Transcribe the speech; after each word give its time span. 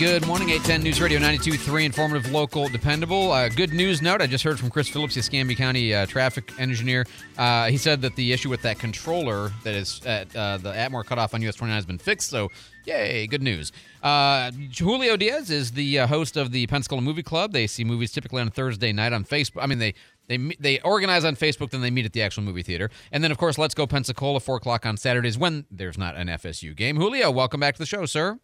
Good 0.00 0.26
morning, 0.26 0.48
810 0.48 0.82
News 0.82 0.98
Radio 0.98 1.18
92.3, 1.20 1.84
informative, 1.84 2.32
local, 2.32 2.70
dependable. 2.70 3.32
Uh, 3.32 3.50
good 3.50 3.74
news 3.74 4.00
note, 4.00 4.22
I 4.22 4.26
just 4.26 4.42
heard 4.42 4.58
from 4.58 4.70
Chris 4.70 4.88
Phillips, 4.88 5.12
the 5.12 5.20
Escambia 5.20 5.54
County 5.54 5.92
uh, 5.92 6.06
traffic 6.06 6.58
engineer. 6.58 7.04
Uh, 7.36 7.66
he 7.66 7.76
said 7.76 8.00
that 8.00 8.16
the 8.16 8.32
issue 8.32 8.48
with 8.48 8.62
that 8.62 8.78
controller 8.78 9.52
that 9.62 9.74
is 9.74 10.00
at 10.06 10.34
uh, 10.34 10.56
the 10.56 10.72
Atmore 10.72 11.04
cutoff 11.04 11.34
on 11.34 11.42
US 11.42 11.54
29 11.56 11.74
has 11.76 11.84
been 11.84 11.98
fixed, 11.98 12.30
so 12.30 12.48
yay, 12.86 13.26
good 13.26 13.42
news. 13.42 13.72
Uh, 14.02 14.50
Julio 14.74 15.18
Diaz 15.18 15.50
is 15.50 15.72
the 15.72 15.98
uh, 15.98 16.06
host 16.06 16.38
of 16.38 16.50
the 16.50 16.66
Pensacola 16.66 17.02
Movie 17.02 17.22
Club. 17.22 17.52
They 17.52 17.66
see 17.66 17.84
movies 17.84 18.10
typically 18.10 18.40
on 18.40 18.50
Thursday 18.50 18.94
night 18.94 19.12
on 19.12 19.26
Facebook. 19.26 19.62
I 19.62 19.66
mean, 19.66 19.80
they 19.80 19.92
they 20.28 20.38
they 20.58 20.80
organize 20.80 21.26
on 21.26 21.36
Facebook, 21.36 21.72
then 21.72 21.82
they 21.82 21.90
meet 21.90 22.06
at 22.06 22.14
the 22.14 22.22
actual 22.22 22.42
movie 22.42 22.62
theater. 22.62 22.88
And 23.12 23.22
then, 23.22 23.30
of 23.30 23.36
course, 23.36 23.58
Let's 23.58 23.74
Go 23.74 23.86
Pensacola, 23.86 24.40
4 24.40 24.56
o'clock 24.56 24.86
on 24.86 24.96
Saturdays 24.96 25.36
when 25.36 25.66
there's 25.70 25.98
not 25.98 26.16
an 26.16 26.28
FSU 26.28 26.74
game. 26.74 26.96
Julio, 26.96 27.30
welcome 27.30 27.60
back 27.60 27.74
to 27.74 27.78
the 27.78 27.84
show, 27.84 28.06
sir. 28.06 28.38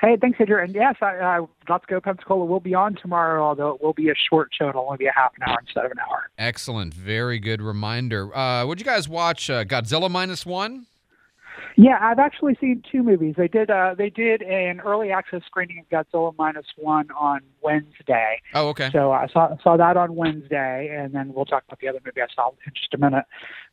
Hey, 0.00 0.16
thanks, 0.20 0.38
Andrew. 0.38 0.62
And 0.62 0.74
yes, 0.74 0.96
I, 1.00 1.16
uh, 1.16 1.46
Let's 1.68 1.86
Go 1.86 2.00
Pensacola 2.00 2.44
will 2.44 2.60
be 2.60 2.74
on 2.74 2.96
tomorrow, 2.96 3.42
although 3.42 3.70
it 3.70 3.82
will 3.82 3.94
be 3.94 4.10
a 4.10 4.14
short 4.28 4.50
show. 4.52 4.68
It'll 4.68 4.84
only 4.84 4.98
be 4.98 5.06
a 5.06 5.12
half 5.14 5.32
an 5.40 5.48
hour 5.48 5.58
instead 5.60 5.86
of 5.86 5.90
an 5.90 5.98
hour. 5.98 6.30
Excellent. 6.36 6.92
Very 6.92 7.38
good 7.38 7.62
reminder. 7.62 8.34
Uh, 8.36 8.66
would 8.66 8.78
you 8.78 8.84
guys 8.84 9.08
watch 9.08 9.48
uh, 9.48 9.64
Godzilla 9.64 10.10
Minus 10.10 10.44
One? 10.44 10.86
Yeah, 11.78 11.98
I've 12.00 12.18
actually 12.18 12.56
seen 12.60 12.82
two 12.90 13.02
movies. 13.02 13.34
They 13.36 13.48
did 13.48 13.70
uh, 13.70 13.94
they 13.96 14.10
did 14.10 14.42
an 14.42 14.80
early 14.80 15.10
access 15.10 15.42
screening 15.46 15.78
of 15.78 15.88
Godzilla 15.88 16.34
Minus 16.38 16.66
One 16.76 17.10
on 17.10 17.40
Wednesday. 17.62 18.40
Oh, 18.54 18.68
okay. 18.68 18.90
So 18.92 19.12
I 19.12 19.26
saw 19.28 19.56
saw 19.62 19.76
that 19.76 19.96
on 19.96 20.14
Wednesday, 20.14 20.94
and 20.94 21.14
then 21.14 21.32
we'll 21.34 21.44
talk 21.44 21.64
about 21.66 21.80
the 21.80 21.88
other 21.88 22.00
movie 22.04 22.22
I 22.22 22.26
saw 22.34 22.50
in 22.66 22.72
just 22.74 22.92
a 22.94 22.98
minute. 22.98 23.24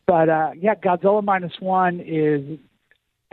But 0.05 0.29
uh, 0.29 0.51
yeah, 0.57 0.75
Godzilla 0.75 1.23
Minus 1.23 1.53
One 1.59 2.01
is 2.01 2.59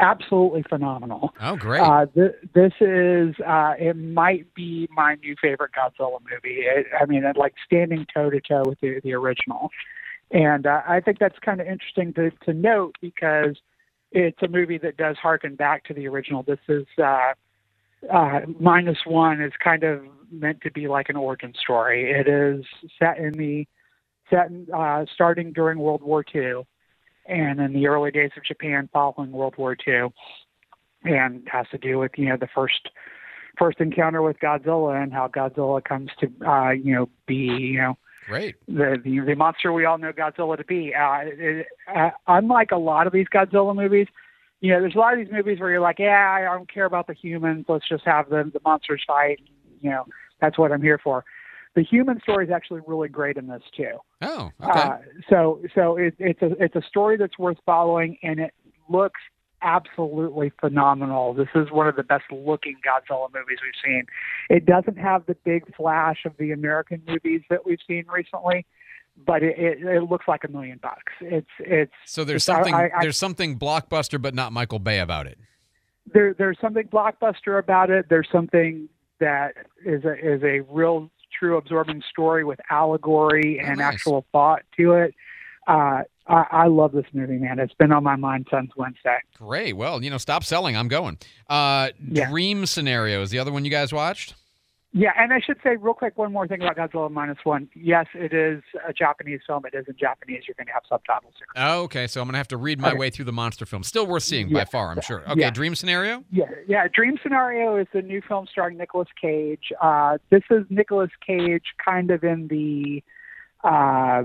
absolutely 0.00 0.64
phenomenal. 0.68 1.32
Oh, 1.40 1.56
great. 1.56 1.80
Uh, 1.80 2.06
th- 2.06 2.36
this 2.54 2.72
is 2.80 3.34
uh, 3.46 3.74
it 3.78 3.96
might 3.96 4.52
be 4.54 4.88
my 4.90 5.16
new 5.16 5.36
favorite 5.40 5.72
Godzilla 5.72 6.18
movie. 6.22 6.62
It, 6.62 6.86
I 7.00 7.06
mean, 7.06 7.24
it, 7.24 7.36
like 7.36 7.54
standing 7.64 8.06
toe 8.12 8.30
to 8.30 8.40
toe 8.40 8.64
with 8.66 8.80
the, 8.80 9.00
the 9.04 9.14
original, 9.14 9.70
and 10.30 10.66
uh, 10.66 10.82
I 10.88 11.00
think 11.00 11.18
that's 11.18 11.38
kind 11.38 11.60
of 11.60 11.66
interesting 11.66 12.12
to 12.14 12.30
to 12.46 12.52
note 12.52 12.96
because 13.00 13.56
it's 14.12 14.42
a 14.42 14.48
movie 14.48 14.78
that 14.78 14.96
does 14.96 15.16
harken 15.18 15.54
back 15.54 15.84
to 15.84 15.94
the 15.94 16.08
original. 16.08 16.42
This 16.42 16.58
is 16.68 16.86
uh, 17.02 17.32
uh, 18.12 18.40
minus 18.58 18.98
one 19.04 19.40
is 19.40 19.52
kind 19.62 19.84
of 19.84 20.02
meant 20.32 20.60
to 20.62 20.70
be 20.70 20.88
like 20.88 21.08
an 21.08 21.16
origin 21.16 21.52
story. 21.60 22.10
It 22.10 22.28
is 22.28 22.64
set 22.98 23.18
in 23.18 23.32
the 23.32 23.66
set 24.30 24.48
in, 24.48 24.66
uh, 24.74 25.04
starting 25.12 25.52
during 25.52 25.78
World 25.78 26.02
War 26.02 26.24
II 26.34 26.64
and 27.30 27.60
in 27.60 27.72
the 27.72 27.86
early 27.86 28.10
days 28.10 28.30
of 28.36 28.44
Japan 28.44 28.88
following 28.92 29.32
World 29.32 29.54
War 29.56 29.76
II, 29.86 30.08
and 31.04 31.46
has 31.50 31.66
to 31.70 31.78
do 31.78 31.98
with 31.98 32.12
you 32.16 32.28
know 32.28 32.36
the 32.36 32.48
first 32.54 32.90
first 33.58 33.80
encounter 33.80 34.22
with 34.22 34.38
Godzilla 34.40 35.02
and 35.02 35.12
how 35.12 35.28
Godzilla 35.28 35.82
comes 35.82 36.10
to 36.20 36.30
uh, 36.46 36.70
you 36.70 36.94
know 36.94 37.08
be 37.26 37.36
you 37.36 37.78
know 37.78 37.98
Great. 38.26 38.56
the 38.66 39.00
the, 39.02 39.20
the 39.20 39.34
monster 39.34 39.72
we 39.72 39.84
all 39.84 39.98
know 39.98 40.12
Godzilla 40.12 40.56
to 40.56 40.64
be. 40.64 40.94
Uh, 40.94 41.20
it, 41.22 41.66
uh, 41.94 42.10
unlike 42.26 42.70
a 42.72 42.78
lot 42.78 43.06
of 43.06 43.12
these 43.12 43.26
Godzilla 43.32 43.74
movies, 43.74 44.08
you 44.60 44.72
know, 44.72 44.80
there's 44.80 44.94
a 44.94 44.98
lot 44.98 45.14
of 45.14 45.18
these 45.18 45.32
movies 45.32 45.58
where 45.58 45.70
you're 45.70 45.80
like, 45.80 45.98
yeah, 45.98 46.36
I 46.38 46.42
don't 46.42 46.72
care 46.72 46.84
about 46.84 47.06
the 47.06 47.14
humans. 47.14 47.66
Let's 47.68 47.88
just 47.88 48.04
have 48.04 48.28
the 48.28 48.50
the 48.52 48.60
monsters 48.64 49.02
fight. 49.06 49.40
You 49.80 49.90
know, 49.90 50.06
that's 50.40 50.58
what 50.58 50.72
I'm 50.72 50.82
here 50.82 50.98
for. 51.02 51.24
The 51.76 51.82
human 51.84 52.20
story 52.20 52.44
is 52.46 52.50
actually 52.50 52.80
really 52.86 53.08
great 53.08 53.36
in 53.36 53.46
this 53.46 53.62
too. 53.76 53.92
Oh, 54.22 54.50
okay. 54.62 54.80
Uh, 54.80 54.96
so 55.28 55.60
so 55.74 55.96
it, 55.96 56.14
it's 56.18 56.42
a 56.42 56.50
it's 56.62 56.74
a 56.76 56.82
story 56.82 57.16
that's 57.16 57.38
worth 57.38 57.58
following, 57.64 58.18
and 58.22 58.40
it 58.40 58.52
looks 58.88 59.20
absolutely 59.62 60.50
phenomenal. 60.60 61.34
This 61.34 61.48
is 61.54 61.70
one 61.70 61.86
of 61.86 61.94
the 61.96 62.02
best 62.02 62.24
looking 62.32 62.76
Godzilla 62.84 63.28
movies 63.32 63.58
we've 63.62 63.72
seen. 63.84 64.04
It 64.48 64.66
doesn't 64.66 64.98
have 64.98 65.26
the 65.26 65.36
big 65.44 65.74
flash 65.76 66.24
of 66.24 66.32
the 66.38 66.50
American 66.52 67.02
movies 67.06 67.42
that 67.50 67.64
we've 67.66 67.78
seen 67.86 68.04
recently, 68.12 68.66
but 69.26 69.42
it, 69.42 69.58
it, 69.58 69.82
it 69.86 70.02
looks 70.10 70.26
like 70.26 70.42
a 70.44 70.48
million 70.48 70.80
bucks. 70.82 71.12
It's 71.20 71.46
it's 71.60 71.92
so 72.06 72.24
there's 72.24 72.48
it's- 72.48 72.56
something 72.56 72.74
I- 72.74 72.90
I- 72.96 73.02
there's 73.02 73.18
something 73.18 73.58
blockbuster, 73.58 74.20
but 74.20 74.34
not 74.34 74.52
Michael 74.52 74.78
Bay 74.80 74.98
about 74.98 75.26
it. 75.26 75.38
there 76.12 76.34
there's 76.34 76.58
something 76.60 76.88
blockbuster 76.88 77.58
about 77.60 77.90
it. 77.90 78.06
There's 78.08 78.28
something 78.32 78.88
that 79.20 79.54
is 79.84 80.04
a 80.04 80.14
is 80.14 80.42
a 80.42 80.60
real 80.68 81.10
true 81.40 81.56
absorbing 81.56 82.02
story 82.08 82.44
with 82.44 82.60
allegory 82.70 83.58
and 83.58 83.78
nice. 83.78 83.94
actual 83.94 84.24
thought 84.30 84.62
to 84.76 84.92
it. 84.92 85.14
Uh, 85.66 86.02
I, 86.28 86.44
I 86.52 86.66
love 86.66 86.92
this 86.92 87.06
movie, 87.12 87.38
man. 87.38 87.58
It's 87.58 87.74
been 87.74 87.90
on 87.92 88.04
my 88.04 88.14
mind 88.16 88.46
since 88.52 88.70
Wednesday. 88.76 89.18
Great. 89.36 89.76
Well, 89.76 90.04
you 90.04 90.10
know, 90.10 90.18
stop 90.18 90.44
selling. 90.44 90.76
I'm 90.76 90.88
going. 90.88 91.18
Uh, 91.48 91.90
Yeah. 92.08 92.28
Dream 92.30 92.66
Scenario 92.66 93.22
is 93.22 93.30
the 93.30 93.38
other 93.38 93.50
one 93.50 93.64
you 93.64 93.70
guys 93.70 93.92
watched. 93.92 94.34
Yeah, 94.92 95.12
and 95.16 95.32
I 95.32 95.38
should 95.38 95.58
say 95.62 95.76
real 95.76 95.94
quick 95.94 96.18
one 96.18 96.32
more 96.32 96.48
thing 96.48 96.62
about 96.62 96.76
Godzilla 96.76 97.08
minus 97.10 97.38
one. 97.44 97.68
Yes, 97.76 98.06
it 98.12 98.32
is 98.32 98.60
a 98.88 98.92
Japanese 98.92 99.40
film. 99.46 99.64
It 99.64 99.76
is 99.76 99.86
in 99.86 99.94
Japanese. 99.96 100.42
You're 100.48 100.56
going 100.56 100.66
to 100.66 100.72
have 100.72 100.82
subtitles 100.88 101.34
here. 101.38 101.46
Oh, 101.54 101.82
okay. 101.82 102.08
So 102.08 102.20
I'm 102.20 102.26
gonna 102.26 102.38
have 102.38 102.48
to 102.48 102.56
read 102.56 102.80
my 102.80 102.88
Okay. 102.88 102.98
way 102.98 103.10
through 103.10 103.26
the 103.26 103.32
monster 103.32 103.64
film. 103.66 103.84
Still 103.84 104.04
worth 104.04 104.24
seeing 104.24 104.52
by 104.52 104.64
far, 104.64 104.90
I'm 104.90 105.00
sure. 105.00 105.22
Okay. 105.30 105.40
Yeah. 105.42 105.50
Dream 105.50 105.76
Scenario. 105.76 106.24
Yeah, 106.32 106.46
yeah. 106.66 106.88
Dream 106.92 107.18
Scenario 107.22 107.76
is 107.76 107.86
the 107.92 108.02
new 108.02 108.20
film 108.26 108.48
starring 108.50 108.78
Nicolas 108.78 109.06
Cage. 109.20 109.72
Uh, 109.80 110.18
this 110.30 110.42
is 110.50 110.64
Nicolas 110.70 111.10
Cage 111.24 111.66
kind 111.84 112.10
of 112.10 112.24
in 112.24 112.48
the 112.48 113.04
uh, 113.62 114.24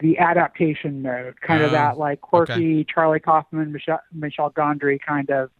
the 0.00 0.18
adaptation 0.18 1.02
mode, 1.02 1.40
kind 1.40 1.62
of 1.64 1.70
Oh, 1.70 1.72
that 1.72 1.98
like 1.98 2.20
quirky 2.20 2.84
Charlie 2.84 3.18
Kaufman, 3.18 3.72
Michelle, 3.72 4.00
Michel 4.12 4.52
Gondry 4.52 5.00
kind 5.04 5.30
of 5.30 5.50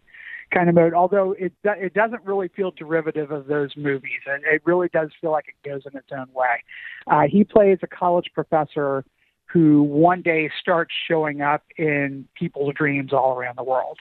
kind 0.53 0.69
of 0.69 0.75
mode. 0.75 0.95
Although 0.95 1.33
it 1.33 1.53
it 1.65 1.95
doesn't 1.95 2.25
really 2.25 2.49
feel 2.49 2.71
derivative 2.71 3.31
of 3.31 3.47
those 3.47 3.77
movies, 3.77 4.21
and 4.27 4.43
it 4.45 4.63
really 4.65 4.89
does 4.93 5.11
feel 5.21 5.31
like 5.31 5.47
it 5.49 5.69
goes 5.69 5.83
in 5.91 5.97
its 5.97 6.09
own 6.13 6.29
way. 6.33 6.63
Uh, 7.07 7.23
he 7.29 7.45
plays 7.45 7.79
a 7.83 7.87
college 7.87 8.31
professor 8.35 9.05
who 9.47 9.83
one 9.83 10.23
day 10.23 10.49
starts 10.61 10.93
showing 11.09 11.41
up 11.41 11.65
in 11.77 12.27
people's 12.35 12.73
dreams 12.75 13.13
all 13.13 13.37
around 13.37 13.59
the 13.59 13.65
world 13.65 13.99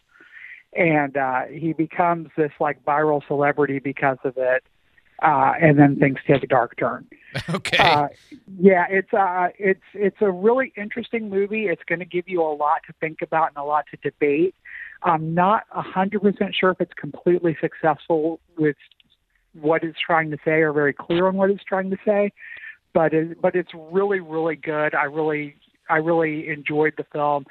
and 0.73 1.17
uh, 1.17 1.43
he 1.45 1.73
becomes 1.73 2.29
this 2.37 2.51
like 2.59 2.83
viral 2.85 3.25
celebrity 3.27 3.79
because 3.79 4.17
of 4.23 4.33
it. 4.37 4.63
Uh, 5.21 5.51
and 5.59 5.77
then 5.77 5.97
things 5.97 6.17
take 6.25 6.43
a 6.43 6.47
dark 6.47 6.77
turn. 6.77 7.05
Okay. 7.49 7.77
Uh, 7.77 8.07
yeah, 8.59 8.87
it's 8.89 9.13
uh, 9.13 9.49
it's 9.59 9.83
it's 9.93 10.17
a 10.19 10.31
really 10.31 10.73
interesting 10.75 11.29
movie. 11.29 11.67
It's 11.67 11.83
going 11.87 11.99
to 11.99 12.05
give 12.05 12.27
you 12.27 12.41
a 12.41 12.49
lot 12.55 12.81
to 12.87 12.93
think 12.99 13.21
about 13.21 13.49
and 13.49 13.57
a 13.57 13.63
lot 13.63 13.85
to 13.91 13.97
debate. 13.97 14.55
I'm 15.03 15.33
not 15.33 15.63
a 15.73 15.81
hundred 15.81 16.21
percent 16.21 16.55
sure 16.59 16.71
if 16.71 16.81
it's 16.81 16.93
completely 16.93 17.57
successful 17.61 18.39
with 18.57 18.75
what 19.53 19.83
it's 19.83 19.97
trying 20.05 20.31
to 20.31 20.37
say 20.45 20.61
or 20.61 20.73
very 20.73 20.93
clear 20.93 21.27
on 21.27 21.35
what 21.35 21.49
it's 21.49 21.63
trying 21.63 21.89
to 21.89 21.97
say, 22.05 22.31
but 22.93 23.13
it, 23.13 23.41
but 23.41 23.55
it's 23.55 23.71
really 23.73 24.19
really 24.19 24.55
good. 24.55 24.93
I 24.95 25.03
really 25.03 25.55
I 25.89 25.97
really 25.97 26.49
enjoyed 26.49 26.93
the 26.97 27.05
film. 27.11 27.45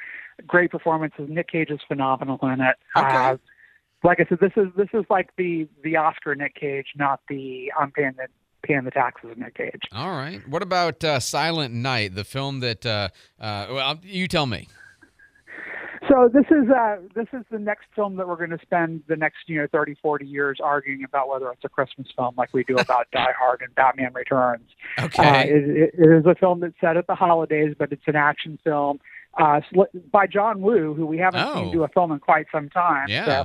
Great 0.46 0.70
performances. 0.70 1.28
Nick 1.28 1.48
Cage 1.48 1.70
is 1.70 1.80
phenomenal 1.88 2.38
in 2.42 2.60
it. 2.60 2.76
Okay. 2.96 3.16
Uh, 3.16 3.36
like 4.04 4.20
I 4.20 4.26
said, 4.28 4.38
this 4.40 4.52
is 4.56 4.68
this 4.76 4.88
is 4.92 5.04
like 5.10 5.30
the 5.36 5.68
the 5.82 5.96
Oscar 5.96 6.34
Nick 6.34 6.54
Cage, 6.54 6.88
not 6.96 7.20
the 7.28 7.72
I'm 7.78 7.90
paying 7.90 8.12
the 8.16 8.26
paying 8.62 8.84
the 8.84 8.90
taxes 8.90 9.30
in 9.34 9.42
Nick 9.42 9.56
Cage. 9.56 9.82
All 9.92 10.10
right. 10.10 10.46
What 10.48 10.62
about 10.62 11.02
uh, 11.02 11.20
Silent 11.20 11.74
Night, 11.74 12.14
the 12.14 12.24
film 12.24 12.60
that? 12.60 12.84
Uh, 12.86 13.08
uh, 13.40 13.66
well, 13.70 13.98
you 14.02 14.28
tell 14.28 14.46
me. 14.46 14.68
So 16.08 16.30
this 16.32 16.44
is 16.50 16.70
uh 16.70 16.96
this 17.14 17.26
is 17.32 17.44
the 17.50 17.58
next 17.58 17.86
film 17.94 18.16
that 18.16 18.26
we're 18.28 18.36
going 18.36 18.50
to 18.50 18.58
spend 18.62 19.02
the 19.08 19.16
next 19.16 19.38
you 19.46 19.60
know 19.60 19.66
30 19.70 19.96
40 20.00 20.24
years 20.26 20.58
arguing 20.62 21.04
about 21.04 21.28
whether 21.28 21.50
it's 21.52 21.64
a 21.64 21.68
Christmas 21.68 22.06
film 22.16 22.34
like 22.38 22.48
we 22.54 22.64
do 22.64 22.78
about 22.78 23.08
Die 23.12 23.32
Hard 23.38 23.60
and 23.62 23.74
Batman 23.74 24.12
Returns. 24.14 24.68
Uh, 24.96 25.02
Okay. 25.04 25.48
it, 25.50 25.68
it, 25.68 25.94
it 25.98 26.18
is 26.18 26.24
a 26.26 26.34
film 26.34 26.60
that's 26.60 26.74
set 26.80 26.96
at 26.96 27.06
the 27.06 27.14
holidays, 27.14 27.74
but 27.78 27.92
it's 27.92 28.02
an 28.06 28.16
action 28.16 28.58
film 28.64 29.00
uh, 29.38 29.60
by 30.10 30.26
John 30.26 30.60
Woo, 30.62 30.94
who 30.94 31.04
we 31.06 31.18
haven't 31.18 31.40
Oh. 31.46 31.54
seen 31.54 31.72
do 31.72 31.84
a 31.84 31.88
film 31.88 32.10
in 32.12 32.18
quite 32.20 32.46
some 32.50 32.68
time. 32.70 33.08
Yeah. 33.08 33.24
So 33.26 33.44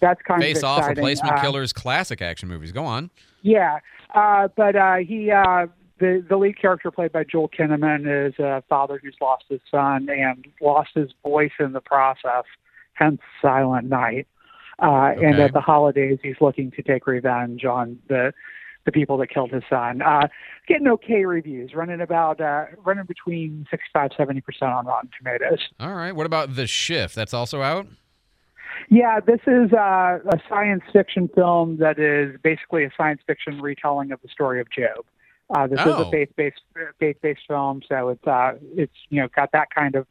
that's 0.00 0.20
kind 0.22 0.40
Face 0.40 0.58
of 0.58 0.64
Off. 0.64 0.88
Replacement 0.88 1.38
Uh, 1.38 1.40
Killers, 1.40 1.72
classic 1.72 2.22
action 2.22 2.48
movies. 2.48 2.70
Go 2.72 2.84
on. 2.84 3.10
Yeah, 3.42 3.78
uh, 4.14 4.48
but 4.56 4.74
uh, 4.76 4.96
he 4.96 5.30
uh, 5.30 5.66
the 5.98 6.24
the 6.28 6.36
lead 6.36 6.60
character 6.60 6.90
played 6.90 7.12
by 7.12 7.24
Joel 7.24 7.48
Kinnaman 7.48 8.28
is 8.28 8.38
a 8.38 8.62
father 8.68 9.00
who's 9.02 9.16
lost 9.20 9.44
his 9.48 9.60
son 9.70 10.08
and 10.08 10.46
lost 10.60 10.90
his 10.94 11.10
voice 11.22 11.52
in 11.60 11.72
the 11.72 11.80
process, 11.80 12.44
hence 12.94 13.20
Silent 13.40 13.88
Night. 13.88 14.26
Uh, 14.82 15.12
And 15.22 15.38
at 15.38 15.52
the 15.52 15.60
holidays, 15.60 16.18
he's 16.22 16.34
looking 16.40 16.72
to 16.72 16.82
take 16.82 17.06
revenge 17.06 17.64
on 17.64 17.98
the 18.08 18.32
the 18.84 18.92
people 18.92 19.16
that 19.18 19.28
killed 19.28 19.50
his 19.50 19.62
son. 19.70 20.02
Uh, 20.02 20.28
getting 20.68 20.88
okay 20.88 21.24
reviews, 21.24 21.74
running 21.74 22.00
about 22.00 22.40
uh, 22.40 22.66
running 22.84 23.04
between 23.04 23.66
65 23.70 24.10
70 24.16 24.40
percent 24.40 24.72
on 24.72 24.86
Rotten 24.86 25.10
Tomatoes. 25.16 25.60
All 25.80 25.94
right. 25.94 26.14
What 26.14 26.26
about 26.26 26.54
The 26.56 26.66
Shift? 26.66 27.14
That's 27.14 27.32
also 27.32 27.62
out? 27.62 27.86
Yeah, 28.90 29.20
this 29.20 29.40
is 29.46 29.72
uh, 29.72 30.18
a 30.28 30.40
science 30.48 30.82
fiction 30.92 31.28
film 31.34 31.78
that 31.78 31.98
is 31.98 32.38
basically 32.42 32.84
a 32.84 32.90
science 32.96 33.20
fiction 33.26 33.60
retelling 33.60 34.10
of 34.12 34.20
the 34.22 34.28
story 34.28 34.60
of 34.60 34.66
Job. 34.70 35.04
Uh, 35.54 35.66
this 35.66 35.80
is 35.80 35.86
Oh. 35.86 36.02
a 36.08 36.10
faith-based 36.10 36.60
faith-based 36.98 37.40
film, 37.48 37.82
so 37.88 38.08
it's 38.10 38.26
uh, 38.26 38.52
it's 38.76 38.92
you 39.10 39.20
know 39.20 39.28
got 39.34 39.50
that 39.52 39.68
kind 39.74 39.94
of 39.94 40.06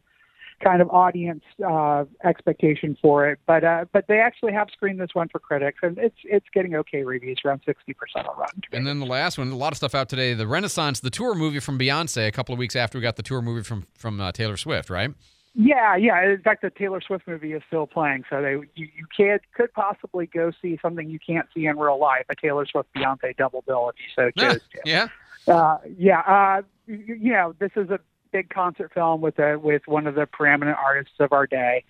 kind 0.63 0.81
of 0.81 0.89
audience 0.91 1.43
uh, 1.67 2.05
expectation 2.23 2.95
for 3.01 3.27
it. 3.27 3.39
But 3.47 3.63
uh, 3.63 3.85
but 3.91 4.05
they 4.07 4.19
actually 4.19 4.53
have 4.53 4.67
screened 4.71 4.99
this 4.99 5.09
one 5.13 5.27
for 5.29 5.39
critics, 5.39 5.79
and 5.81 5.97
it's 5.97 6.15
it's 6.23 6.45
getting 6.53 6.75
okay 6.75 7.03
reviews, 7.03 7.39
around 7.43 7.61
sixty 7.65 7.93
percent 7.93 8.27
on 8.27 8.37
Rotten 8.37 8.61
Tomatoes. 8.61 8.77
And 8.77 8.87
then 8.87 8.99
the 8.99 9.05
last 9.11 9.37
one, 9.37 9.49
a 9.51 9.55
lot 9.57 9.73
of 9.73 9.77
stuff 9.77 9.95
out 9.95 10.07
today. 10.07 10.33
The 10.35 10.47
Renaissance, 10.47 10.99
the 10.99 11.09
tour 11.09 11.33
movie 11.35 11.59
from 11.59 11.79
Beyonce, 11.79 12.27
a 12.27 12.31
couple 12.31 12.53
of 12.53 12.59
weeks 12.59 12.75
after 12.75 12.97
we 12.97 13.01
got 13.01 13.15
the 13.15 13.23
tour 13.23 13.41
movie 13.41 13.63
from 13.63 13.87
from 13.97 14.21
uh, 14.21 14.31
Taylor 14.31 14.55
Swift, 14.57 14.89
right? 14.89 15.11
Yeah, 15.55 15.95
yeah. 15.95 16.31
In 16.31 16.41
fact, 16.41 16.63
the 16.63 16.71
Taylor 16.71 16.99
Swift 16.99 17.27
movie 17.27 17.53
is 17.53 17.61
still 17.67 17.85
playing, 17.85 18.23
so 18.29 18.41
they 18.41 18.53
you, 18.75 18.87
you 18.97 19.05
can't 19.15 19.41
could 19.55 19.71
possibly 19.73 20.25
go 20.27 20.51
see 20.61 20.79
something 20.81 21.09
you 21.09 21.19
can't 21.19 21.47
see 21.53 21.65
in 21.65 21.77
real 21.77 21.99
life, 21.99 22.25
a 22.29 22.35
Taylor 22.35 22.65
Swift 22.65 22.89
Beyonce 22.95 23.35
double 23.37 23.63
bill 23.67 23.89
if 23.89 23.95
you 23.99 24.05
so 24.15 24.31
chose 24.51 24.61
to. 24.71 24.79
yeah. 24.85 25.07
Uh, 25.47 25.77
yeah, 25.97 26.19
uh, 26.19 26.61
you, 26.87 27.15
you 27.15 27.31
know, 27.33 27.53
this 27.59 27.71
is 27.75 27.89
a 27.89 27.99
big 28.31 28.49
concert 28.49 28.91
film 28.93 29.21
with 29.21 29.39
a 29.39 29.57
with 29.57 29.83
one 29.85 30.07
of 30.07 30.15
the 30.15 30.25
preeminent 30.25 30.77
artists 30.83 31.15
of 31.19 31.31
our 31.31 31.47
day. 31.47 31.83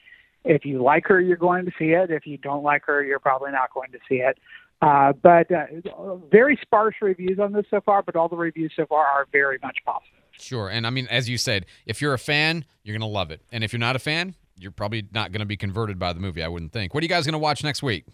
If 0.44 0.66
you 0.66 0.84
like 0.84 1.08
her, 1.08 1.22
you're 1.22 1.38
going 1.38 1.66
to 1.66 1.72
see 1.80 1.92
it. 1.92 2.12
If 2.12 2.28
you 2.28 2.38
don't 2.38 2.64
like 2.64 2.84
her, 2.86 3.04
you're 3.04 3.20
probably 3.20 3.52
not 3.52 3.74
going 3.74 3.92
to 3.92 4.00
see 4.10 4.16
it. 4.16 4.38
Uh, 4.82 5.14
but 5.14 5.50
uh, 5.50 6.16
very 6.30 6.60
sparse 6.62 6.96
reviews 7.02 7.40
on 7.40 7.54
this 7.54 7.66
so 7.72 7.80
far, 7.80 8.04
but 8.04 8.18
all 8.18 8.28
the 8.28 8.36
reviews 8.36 8.74
so 8.76 8.86
far 8.86 9.06
are 9.06 9.26
very 9.32 9.58
much 9.64 9.78
positive. 9.86 10.10
Sure. 10.32 10.68
And 10.68 10.86
I 10.86 10.90
mean, 10.90 11.08
as 11.10 11.30
you 11.30 11.38
said, 11.38 11.66
if 11.86 12.02
you're 12.02 12.14
a 12.14 12.20
fan, 12.20 12.66
you're 12.84 12.94
going 12.94 13.10
to 13.10 13.14
love 13.14 13.32
it. 13.32 13.42
And 13.52 13.64
if 13.64 13.72
you're 13.72 13.80
not 13.80 13.96
a 13.96 14.00
fan, 14.00 14.36
you're 14.58 14.72
probably 14.72 15.08
not 15.14 15.32
going 15.32 15.40
to 15.40 15.46
be 15.46 15.56
converted 15.56 15.98
by 15.98 16.12
the 16.12 16.20
movie, 16.20 16.44
I 16.44 16.50
wouldn't 16.50 16.74
think. 16.74 16.94
What 16.94 17.02
are 17.02 17.06
you 17.06 17.10
guys 17.10 17.26
going 17.26 17.34
to 17.34 17.40
watch 17.40 17.64
next 17.64 17.82
week? 17.82 18.06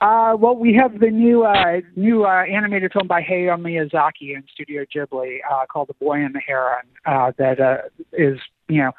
Uh, 0.00 0.36
well, 0.38 0.54
we 0.54 0.74
have 0.74 1.00
the 1.00 1.10
new 1.10 1.42
uh, 1.42 1.80
new 1.96 2.24
uh, 2.24 2.44
animated 2.44 2.92
film 2.92 3.08
by 3.08 3.20
Hayao 3.20 3.58
Miyazaki 3.58 4.34
in 4.34 4.44
Studio 4.52 4.84
Ghibli 4.94 5.38
uh, 5.50 5.66
called 5.66 5.88
The 5.88 5.94
Boy 5.94 6.24
and 6.24 6.34
the 6.34 6.40
Heron. 6.40 6.84
Uh, 7.04 7.32
that 7.38 7.60
uh, 7.60 7.78
is, 8.12 8.38
you 8.68 8.80
know, 8.80 8.92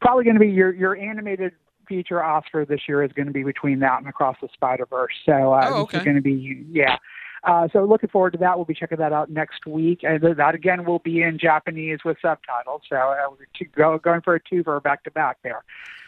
probably 0.00 0.22
going 0.22 0.34
to 0.34 0.40
be 0.40 0.48
your 0.48 0.72
your 0.72 0.96
animated 0.96 1.52
feature 1.88 2.22
Oscar 2.22 2.64
this 2.64 2.82
year 2.86 3.02
is 3.02 3.10
going 3.12 3.26
to 3.26 3.32
be 3.32 3.42
between 3.42 3.80
that 3.80 3.98
and 3.98 4.08
Across 4.08 4.36
the 4.42 4.48
Spider 4.54 4.86
Verse. 4.86 5.12
So 5.26 5.52
uh, 5.52 5.70
Oh, 5.70 5.74
this 5.74 5.82
okay. 5.82 5.98
is 5.98 6.04
going 6.04 6.16
to 6.16 6.22
be 6.22 6.64
yeah. 6.70 6.98
Uh, 7.42 7.68
so 7.72 7.84
looking 7.84 8.08
forward 8.08 8.32
to 8.32 8.38
that. 8.38 8.56
We'll 8.56 8.64
be 8.64 8.74
checking 8.74 8.98
that 8.98 9.12
out 9.12 9.30
next 9.30 9.66
week, 9.66 10.00
and 10.02 10.22
that 10.22 10.54
again 10.54 10.84
will 10.84 11.00
be 11.00 11.22
in 11.22 11.38
Japanese 11.38 11.98
with 12.04 12.16
subtitles. 12.22 12.82
So 12.88 12.96
uh, 12.96 13.16
we're 13.30 13.46
two, 13.58 13.66
go, 13.76 13.98
going 13.98 14.22
for 14.22 14.34
a 14.34 14.40
twofer 14.40 14.82
back 14.82 15.02
to 15.04 15.10
back 15.10 15.38
there. 15.42 15.64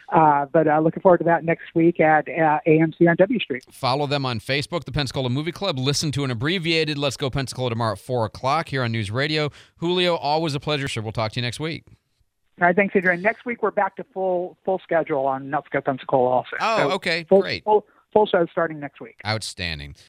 Uh, 0.09 0.45
but 0.45 0.67
uh, 0.67 0.79
looking 0.79 1.01
forward 1.01 1.17
to 1.17 1.23
that 1.25 1.43
next 1.43 1.75
week 1.75 1.99
at 1.99 2.27
uh, 2.29 2.59
AMC 2.65 3.09
on 3.09 3.15
W 3.17 3.39
Street. 3.39 3.63
Follow 3.69 4.07
them 4.07 4.25
on 4.25 4.39
Facebook, 4.39 4.85
the 4.85 4.91
Pensacola 4.91 5.29
Movie 5.29 5.51
Club. 5.51 5.77
Listen 5.77 6.11
to 6.13 6.23
an 6.23 6.31
abbreviated 6.31 6.97
Let's 6.97 7.17
Go 7.17 7.29
Pensacola 7.29 7.69
tomorrow 7.71 7.91
at 7.93 7.99
4 7.99 8.25
o'clock 8.25 8.69
here 8.69 8.83
on 8.83 8.91
News 8.93 9.11
Radio. 9.11 9.49
Julio, 9.77 10.15
always 10.15 10.55
a 10.55 10.59
pleasure, 10.61 10.87
sir. 10.87 11.01
We'll 11.01 11.11
talk 11.11 11.33
to 11.33 11.39
you 11.39 11.41
next 11.41 11.59
week. 11.59 11.83
All 12.59 12.65
right, 12.67 12.75
thanks, 12.75 12.95
Adrian. 12.95 13.21
Next 13.21 13.45
week 13.45 13.61
we're 13.61 13.69
back 13.69 13.97
to 13.97 14.05
full 14.13 14.57
full 14.65 14.79
schedule 14.79 15.27
on 15.27 15.51
Let's 15.51 15.67
Go 15.67 15.81
Pensacola 15.81 16.29
also. 16.29 16.55
Oh, 16.59 16.77
So 16.77 16.91
okay. 16.93 17.25
full, 17.27 17.41
Great. 17.41 17.63
Full, 17.65 17.85
full 18.13 18.25
show 18.25 18.47
starting 18.51 18.79
next 18.79 18.99
week. 19.01 19.17
Outstanding. 19.27 19.93